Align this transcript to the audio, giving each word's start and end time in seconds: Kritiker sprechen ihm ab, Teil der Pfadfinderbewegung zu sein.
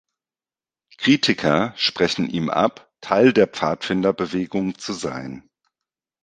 Kritiker 0.97 1.73
sprechen 1.77 2.27
ihm 2.27 2.49
ab, 2.49 2.91
Teil 3.01 3.33
der 3.33 3.45
Pfadfinderbewegung 3.45 4.75
zu 4.79 4.93
sein. 4.93 5.47